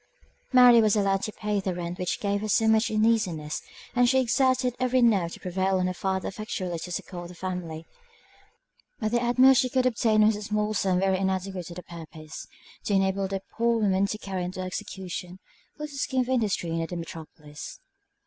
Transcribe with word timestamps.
Mary 0.51 0.81
was 0.81 0.95
allowed 0.95 1.21
to 1.21 1.31
pay 1.31 1.59
the 1.59 1.75
rent 1.75 1.99
which 1.99 2.19
gave 2.19 2.41
her 2.41 2.49
so 2.49 2.67
much 2.67 2.89
uneasiness, 2.89 3.61
and 3.95 4.09
she 4.09 4.19
exerted 4.19 4.75
every 4.79 4.99
nerve 4.99 5.31
to 5.31 5.39
prevail 5.39 5.77
on 5.77 5.85
her 5.85 5.93
father 5.93 6.27
effectually 6.27 6.79
to 6.79 6.91
succour 6.91 7.27
the 7.27 7.35
family; 7.35 7.85
but 8.99 9.11
the 9.11 9.21
utmost 9.23 9.61
she 9.61 9.69
could 9.69 9.85
obtain 9.85 10.25
was 10.25 10.35
a 10.35 10.41
small 10.41 10.73
sum 10.73 10.99
very 10.99 11.19
inadequate 11.19 11.67
to 11.67 11.75
the 11.75 11.83
purpose, 11.83 12.47
to 12.83 12.95
enable 12.95 13.27
the 13.27 13.43
poor 13.51 13.77
woman 13.77 14.07
to 14.07 14.17
carry 14.17 14.43
into 14.43 14.59
execution 14.59 15.37
a 15.77 15.83
little 15.83 15.95
scheme 15.99 16.21
of 16.21 16.29
industry 16.29 16.71
near 16.71 16.87
the 16.87 16.95
metropolis. 16.97 17.79